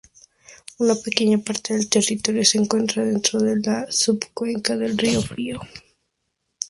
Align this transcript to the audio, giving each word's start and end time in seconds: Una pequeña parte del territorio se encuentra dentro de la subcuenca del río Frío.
Una 0.79 0.95
pequeña 0.95 1.37
parte 1.37 1.75
del 1.75 1.87
territorio 1.87 2.43
se 2.43 2.57
encuentra 2.57 3.05
dentro 3.05 3.39
de 3.39 3.57
la 3.59 3.91
subcuenca 3.91 4.75
del 4.75 4.97
río 4.97 5.21
Frío. 5.21 5.61